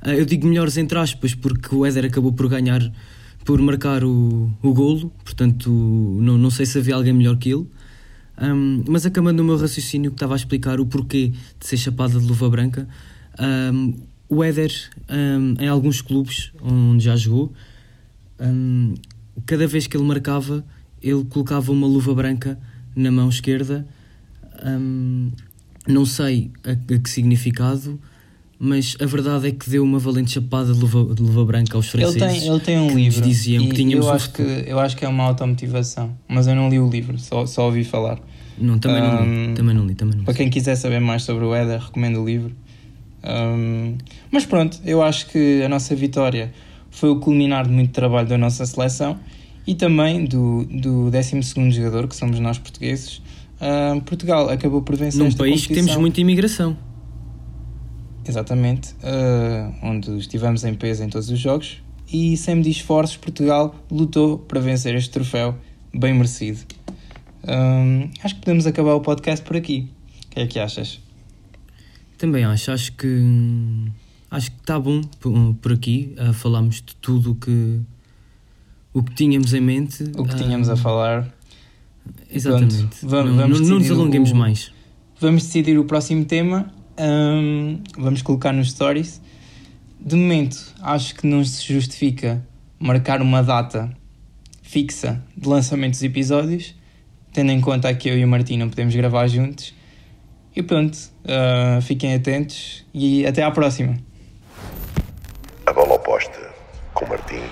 [0.00, 2.80] Ah, eu digo melhores entre aspas, porque o Éder acabou por ganhar,
[3.44, 7.66] por marcar o, o golo, portanto, não, não sei se havia alguém melhor que ele.
[8.40, 12.18] Um, mas acabando o meu raciocínio que estava a explicar o porquê de ser chapada
[12.18, 12.88] de luva branca,
[13.72, 13.94] um,
[14.28, 14.72] o Éder,
[15.08, 17.52] um, em alguns clubes onde já jogou,
[19.46, 20.64] cada vez que ele marcava,
[21.02, 22.58] ele colocava uma luva branca
[22.94, 23.86] na mão esquerda.
[24.64, 25.30] Um,
[25.86, 28.00] não sei a, a, que significado,
[28.58, 31.88] mas a verdade é que deu uma valente chapada de luva, de luva branca aos
[31.88, 32.22] franceses.
[32.22, 33.20] Ele tem, ele tem um livro.
[33.20, 36.70] diziam que tínhamos eu acho, que, eu acho que é uma automotivação, mas eu não
[36.70, 38.18] li o livro, só, só ouvi falar.
[38.56, 39.94] Não, também, um, não li, também não li.
[39.94, 40.24] Também não li.
[40.24, 42.54] Para quem quiser saber mais sobre o Éder, recomendo o livro.
[43.24, 43.96] Um,
[44.30, 46.52] mas pronto, eu acho que a nossa vitória
[46.90, 49.18] foi o culminar de muito trabalho da nossa seleção
[49.66, 53.22] e também do, do 12 jogador, que somos nós portugueses.
[53.56, 56.76] Uh, Portugal acabou por vencer Num país que temos muita imigração.
[58.26, 63.74] Exatamente, uh, onde estivemos em peso em todos os jogos e sem medir esforços, Portugal
[63.90, 65.56] lutou para vencer este troféu
[65.92, 66.60] bem merecido.
[67.46, 69.88] Um, acho que podemos acabar o podcast por aqui.
[70.26, 71.03] O que é que achas?
[72.24, 73.22] Também acho, acho que
[74.30, 76.14] acho que está bom por, por aqui.
[76.18, 77.80] Uh, falámos de tudo o que
[78.94, 80.04] o que tínhamos em mente.
[80.16, 81.30] O que tínhamos a falar.
[82.30, 82.76] Exatamente.
[82.76, 84.72] Pronto, vamos, não, não, não nos alonguemos o, mais.
[85.20, 86.72] Vamos decidir o próximo tema.
[86.98, 89.20] Um, vamos colocar nos stories.
[90.00, 92.42] De momento, acho que não se justifica
[92.78, 93.94] marcar uma data
[94.62, 96.74] fixa de lançamento dos episódios,
[97.34, 99.73] tendo em conta que eu e o Martim não podemos gravar juntos.
[100.56, 103.96] E pronto, uh, fiquem atentos e até à próxima.
[105.66, 106.52] A bola oposta
[106.92, 107.42] com Martim